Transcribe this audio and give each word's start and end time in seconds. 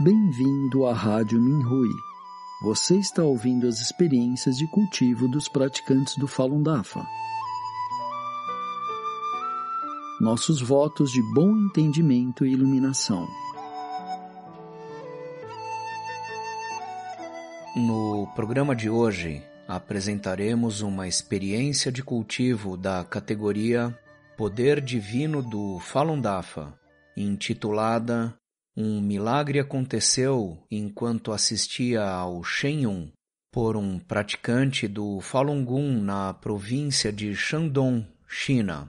Bem-vindo 0.00 0.86
à 0.86 0.94
Rádio 0.94 1.40
Minhui. 1.40 1.90
Você 2.62 2.96
está 2.98 3.24
ouvindo 3.24 3.66
as 3.66 3.80
experiências 3.80 4.56
de 4.56 4.64
cultivo 4.68 5.26
dos 5.26 5.48
praticantes 5.48 6.16
do 6.16 6.28
Falun 6.28 6.62
Dafa. 6.62 7.04
Nossos 10.20 10.62
votos 10.62 11.10
de 11.10 11.20
bom 11.34 11.50
entendimento 11.50 12.46
e 12.46 12.52
iluminação. 12.52 13.26
No 17.74 18.28
programa 18.36 18.76
de 18.76 18.88
hoje, 18.88 19.42
apresentaremos 19.66 20.80
uma 20.80 21.08
experiência 21.08 21.90
de 21.90 22.04
cultivo 22.04 22.76
da 22.76 23.02
categoria 23.02 23.98
Poder 24.36 24.80
Divino 24.80 25.42
do 25.42 25.80
Falun 25.80 26.20
Dafa, 26.20 26.72
intitulada 27.16 28.32
um 28.80 29.00
milagre 29.00 29.58
aconteceu 29.58 30.56
enquanto 30.70 31.32
assistia 31.32 32.00
ao 32.04 32.44
Shen 32.44 32.82
Yun 32.82 33.08
por 33.50 33.76
um 33.76 33.98
praticante 33.98 34.86
do 34.86 35.20
Falun 35.20 35.64
Gong 35.64 36.00
na 36.00 36.32
província 36.32 37.12
de 37.12 37.34
Shandong, 37.34 38.06
China. 38.28 38.88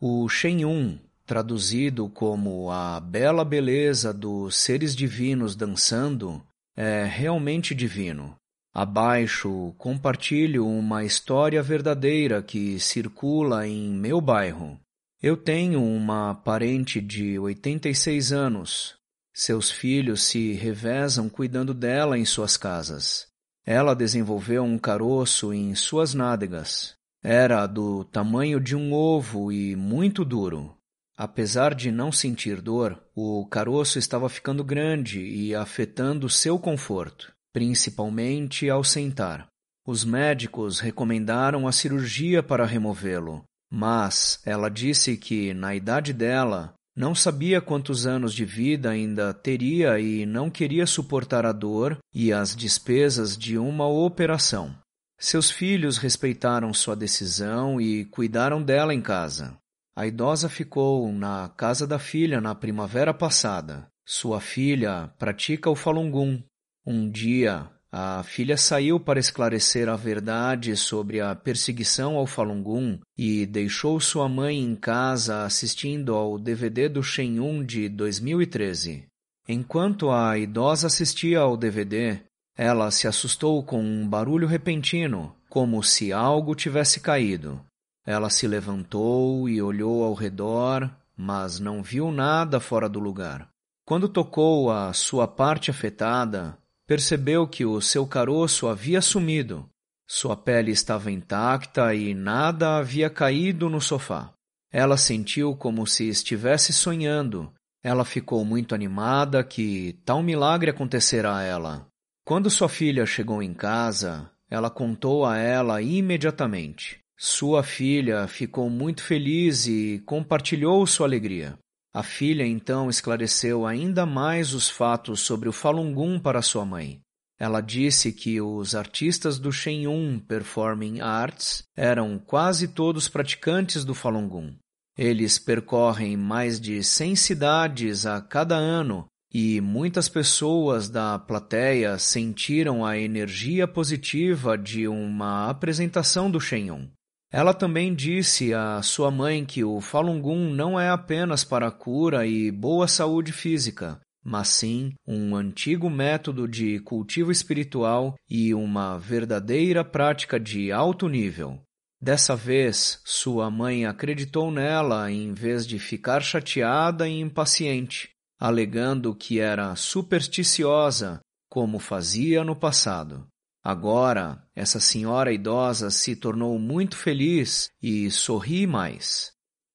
O 0.00 0.28
Shen 0.28 0.60
Yun, 0.60 0.96
traduzido 1.26 2.08
como 2.08 2.70
a 2.70 3.00
bela 3.00 3.44
beleza 3.44 4.14
dos 4.14 4.54
seres 4.54 4.94
divinos 4.94 5.56
dançando, 5.56 6.40
é 6.76 7.04
realmente 7.04 7.74
divino. 7.74 8.36
Abaixo 8.72 9.74
compartilho 9.76 10.64
uma 10.64 11.02
história 11.04 11.60
verdadeira 11.60 12.40
que 12.40 12.78
circula 12.78 13.66
em 13.66 13.90
meu 13.90 14.20
bairro. 14.20 14.78
Eu 15.20 15.36
tenho 15.36 15.82
uma 15.82 16.36
parente 16.36 17.00
de 17.00 17.36
86 17.40 18.32
anos, 18.32 18.99
seus 19.40 19.70
filhos 19.70 20.22
se 20.24 20.52
revezam 20.52 21.26
cuidando 21.26 21.72
dela 21.72 22.18
em 22.18 22.26
suas 22.26 22.58
casas. 22.58 23.26
Ela 23.64 23.94
desenvolveu 23.94 24.62
um 24.62 24.78
caroço 24.78 25.54
em 25.54 25.74
suas 25.74 26.12
nádegas. 26.12 26.94
Era 27.22 27.66
do 27.66 28.04
tamanho 28.04 28.60
de 28.60 28.76
um 28.76 28.92
ovo 28.92 29.50
e 29.50 29.74
muito 29.74 30.26
duro. 30.26 30.76
Apesar 31.16 31.74
de 31.74 31.90
não 31.90 32.12
sentir 32.12 32.60
dor, 32.60 33.02
o 33.14 33.46
caroço 33.46 33.98
estava 33.98 34.28
ficando 34.28 34.62
grande 34.62 35.20
e 35.20 35.54
afetando 35.54 36.28
seu 36.28 36.58
conforto, 36.58 37.32
principalmente 37.50 38.68
ao 38.68 38.84
sentar. 38.84 39.46
Os 39.86 40.04
médicos 40.04 40.80
recomendaram 40.80 41.66
a 41.66 41.72
cirurgia 41.72 42.42
para 42.42 42.66
removê-lo, 42.66 43.42
mas 43.72 44.38
ela 44.44 44.68
disse 44.70 45.16
que, 45.16 45.54
na 45.54 45.74
idade 45.74 46.12
dela, 46.12 46.74
não 46.96 47.14
sabia 47.14 47.60
quantos 47.60 48.06
anos 48.06 48.34
de 48.34 48.44
vida 48.44 48.90
ainda 48.90 49.32
teria 49.32 49.98
e 50.00 50.26
não 50.26 50.50
queria 50.50 50.86
suportar 50.86 51.46
a 51.46 51.52
dor 51.52 51.98
e 52.12 52.32
as 52.32 52.54
despesas 52.54 53.36
de 53.36 53.56
uma 53.56 53.86
operação. 53.86 54.74
Seus 55.18 55.50
filhos 55.50 55.98
respeitaram 55.98 56.72
sua 56.72 56.96
decisão 56.96 57.80
e 57.80 58.04
cuidaram 58.06 58.62
dela 58.62 58.94
em 58.94 59.00
casa. 59.00 59.56
A 59.94 60.06
idosa 60.06 60.48
ficou 60.48 61.12
na 61.12 61.48
casa 61.56 61.86
da 61.86 61.98
filha 61.98 62.40
na 62.40 62.54
primavera 62.54 63.12
passada. 63.12 63.86
Sua 64.04 64.40
filha 64.40 65.12
pratica 65.18 65.68
o 65.68 65.76
Falun 65.76 66.10
Gong. 66.10 66.44
Um 66.86 67.10
dia, 67.10 67.68
a 67.92 68.22
filha 68.22 68.56
saiu 68.56 69.00
para 69.00 69.18
esclarecer 69.18 69.88
a 69.88 69.96
verdade 69.96 70.76
sobre 70.76 71.20
a 71.20 71.34
perseguição 71.34 72.16
ao 72.16 72.26
Falun 72.26 72.62
Gong 72.62 73.00
e 73.18 73.44
deixou 73.44 73.98
sua 73.98 74.28
mãe 74.28 74.58
em 74.58 74.76
casa 74.76 75.44
assistindo 75.44 76.14
ao 76.14 76.38
DVD 76.38 76.88
do 76.88 77.02
Shen 77.02 77.36
Yun 77.36 77.64
de 77.64 77.88
2013. 77.88 79.06
Enquanto 79.48 80.10
a 80.10 80.38
idosa 80.38 80.86
assistia 80.86 81.40
ao 81.40 81.56
DVD, 81.56 82.20
ela 82.56 82.92
se 82.92 83.08
assustou 83.08 83.60
com 83.64 83.82
um 83.82 84.08
barulho 84.08 84.46
repentino, 84.46 85.34
como 85.48 85.82
se 85.82 86.12
algo 86.12 86.54
tivesse 86.54 87.00
caído. 87.00 87.60
Ela 88.06 88.30
se 88.30 88.46
levantou 88.46 89.48
e 89.48 89.60
olhou 89.60 90.04
ao 90.04 90.14
redor, 90.14 90.88
mas 91.16 91.58
não 91.58 91.82
viu 91.82 92.12
nada 92.12 92.60
fora 92.60 92.88
do 92.88 93.00
lugar. 93.00 93.48
Quando 93.84 94.08
tocou 94.08 94.70
a 94.70 94.92
sua 94.92 95.26
parte 95.26 95.72
afetada, 95.72 96.56
percebeu 96.90 97.46
que 97.46 97.64
o 97.64 97.80
seu 97.80 98.04
caroço 98.04 98.66
havia 98.66 99.00
sumido. 99.00 99.64
Sua 100.08 100.36
pele 100.36 100.72
estava 100.72 101.08
intacta 101.08 101.94
e 101.94 102.12
nada 102.14 102.78
havia 102.78 103.08
caído 103.08 103.70
no 103.70 103.80
sofá. 103.80 104.32
Ela 104.72 104.96
sentiu 104.96 105.54
como 105.54 105.86
se 105.86 106.08
estivesse 106.08 106.72
sonhando. 106.72 107.54
Ela 107.80 108.04
ficou 108.04 108.44
muito 108.44 108.74
animada 108.74 109.44
que 109.44 110.00
tal 110.04 110.20
milagre 110.20 110.72
acontecera 110.72 111.36
a 111.36 111.44
ela. 111.44 111.86
Quando 112.24 112.50
sua 112.50 112.68
filha 112.68 113.06
chegou 113.06 113.40
em 113.40 113.54
casa, 113.54 114.28
ela 114.50 114.68
contou 114.68 115.24
a 115.24 115.38
ela 115.38 115.80
imediatamente. 115.80 116.98
Sua 117.16 117.62
filha 117.62 118.26
ficou 118.26 118.68
muito 118.68 119.04
feliz 119.04 119.68
e 119.68 120.02
compartilhou 120.04 120.84
sua 120.88 121.06
alegria. 121.06 121.56
A 121.92 122.04
filha 122.04 122.46
então 122.46 122.88
esclareceu 122.88 123.66
ainda 123.66 124.06
mais 124.06 124.54
os 124.54 124.70
fatos 124.70 125.20
sobre 125.20 125.48
o 125.48 125.52
Falun 125.52 125.92
Gong 125.92 126.20
para 126.20 126.40
sua 126.40 126.64
mãe. 126.64 127.00
Ela 127.36 127.60
disse 127.60 128.12
que 128.12 128.40
os 128.40 128.74
artistas 128.74 129.38
do 129.38 129.50
Shen 129.50 129.84
Yun 129.84 130.20
Performing 130.20 131.00
Arts 131.00 131.64
eram 131.76 132.16
quase 132.18 132.68
todos 132.68 133.08
praticantes 133.08 133.84
do 133.84 133.94
Falun 133.94 134.28
Gong. 134.28 134.56
Eles 134.96 135.38
percorrem 135.38 136.16
mais 136.16 136.60
de 136.60 136.84
100 136.84 137.16
cidades 137.16 138.06
a 138.06 138.20
cada 138.20 138.54
ano 138.54 139.06
e 139.32 139.60
muitas 139.60 140.08
pessoas 140.08 140.88
da 140.88 141.18
plateia 141.18 141.98
sentiram 141.98 142.84
a 142.84 142.98
energia 142.98 143.66
positiva 143.66 144.58
de 144.58 144.86
uma 144.86 145.48
apresentação 145.48 146.30
do 146.30 146.40
Shen 146.40 146.66
Yun. 146.66 146.88
Ela 147.32 147.54
também 147.54 147.94
disse 147.94 148.52
à 148.52 148.82
sua 148.82 149.10
mãe 149.10 149.44
que 149.44 149.62
o 149.62 149.80
Falun 149.80 150.20
Gong 150.20 150.52
não 150.52 150.78
é 150.78 150.88
apenas 150.88 151.44
para 151.44 151.70
cura 151.70 152.26
e 152.26 152.50
boa 152.50 152.88
saúde 152.88 153.32
física, 153.32 154.00
mas 154.24 154.48
sim 154.48 154.94
um 155.06 155.36
antigo 155.36 155.88
método 155.88 156.48
de 156.48 156.80
cultivo 156.80 157.30
espiritual 157.30 158.16
e 158.28 158.52
uma 158.52 158.98
verdadeira 158.98 159.84
prática 159.84 160.40
de 160.40 160.72
alto 160.72 161.08
nível. 161.08 161.60
Dessa 162.02 162.34
vez, 162.34 163.00
sua 163.04 163.48
mãe 163.48 163.86
acreditou 163.86 164.50
nela 164.50 165.10
em 165.12 165.32
vez 165.32 165.64
de 165.66 165.78
ficar 165.78 166.22
chateada 166.22 167.08
e 167.08 167.20
impaciente, 167.20 168.08
alegando 168.40 169.14
que 169.14 169.38
era 169.38 169.76
supersticiosa, 169.76 171.20
como 171.48 171.78
fazia 171.78 172.42
no 172.42 172.56
passado. 172.56 173.29
Agora, 173.62 174.42
essa 174.56 174.80
senhora 174.80 175.32
idosa 175.32 175.90
se 175.90 176.16
tornou 176.16 176.58
muito 176.58 176.96
feliz 176.96 177.70
e 177.82 178.10
sorri 178.10 178.66
mais. 178.66 179.32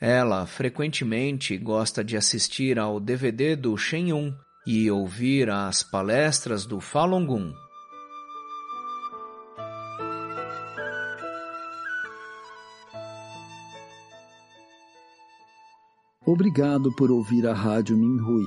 Ela 0.00 0.46
frequentemente 0.46 1.56
gosta 1.58 2.02
de 2.02 2.16
assistir 2.16 2.78
ao 2.78 2.98
DVD 2.98 3.54
do 3.54 3.76
Shen 3.76 4.08
Yun 4.08 4.34
e 4.66 4.90
ouvir 4.90 5.50
as 5.50 5.82
palestras 5.82 6.64
do 6.64 6.80
Falun 6.80 7.26
Gong. 7.26 7.54
Obrigado 16.26 16.92
por 16.96 17.10
ouvir 17.10 17.46
a 17.46 17.54
Rádio 17.54 17.96
Minhui. 17.96 18.46